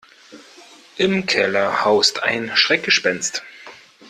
[0.97, 3.43] Im Keller haust ein Schreckgespenst.